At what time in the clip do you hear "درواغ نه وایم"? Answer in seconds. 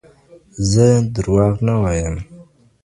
1.15-2.15